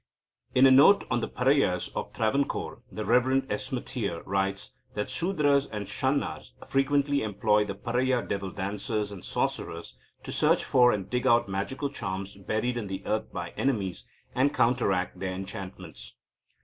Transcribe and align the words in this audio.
In 0.55 0.65
a 0.65 0.71
note 0.71 1.03
on 1.11 1.19
the 1.19 1.27
Paraiyas 1.29 1.91
of 1.95 2.11
Travancore, 2.11 2.81
the 2.91 3.05
Rev. 3.05 3.45
S. 3.51 3.69
Mateer 3.71 4.23
writes 4.25 4.71
that 4.95 5.11
Sudras 5.11 5.67
and 5.71 5.85
Shanars 5.85 6.53
frequently 6.67 7.21
employ 7.21 7.65
the 7.65 7.75
Paraiya 7.75 8.27
devil 8.27 8.49
dancers 8.49 9.11
and 9.11 9.23
sorcerers 9.23 9.99
to 10.23 10.31
search 10.31 10.63
for 10.65 10.91
and 10.91 11.07
dig 11.07 11.27
out 11.27 11.47
magical 11.47 11.91
charms 11.91 12.35
buried 12.35 12.77
in 12.77 12.87
the 12.87 13.05
earth 13.05 13.31
by 13.31 13.51
enemies, 13.51 14.07
and 14.33 14.55
counteract 14.55 15.19
their 15.19 15.33
enchantments. 15.33 16.15